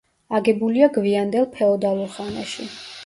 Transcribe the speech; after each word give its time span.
აგებულია 0.37 0.87
გვიანდელ 0.95 1.45
ფეოდალურ 1.59 2.11
ხანაში. 2.17 2.67